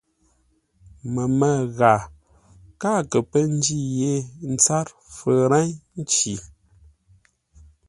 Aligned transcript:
Məmə́ 1.13 1.53
ghaa 1.77 2.01
káa 2.81 3.01
kə 3.11 3.19
pə́ 3.31 3.43
ńjí 3.55 3.77
yé 3.99 4.13
tsâr 4.61 4.87
fərə́nci. 5.15 6.33